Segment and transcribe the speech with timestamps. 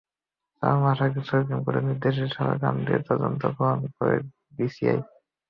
[0.61, 4.99] চার মাস আগে সুপ্রিম কোর্টের নির্দেশে সারদাকাণ্ডের তদন্তভার গ্রহণ করে সিবিআই।